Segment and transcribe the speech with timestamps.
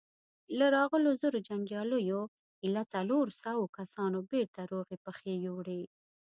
[0.57, 2.21] له راغلو زرو جنګياليو
[2.63, 5.81] ايله څلورو سوو کسانو بېرته روغي پښې يووړې.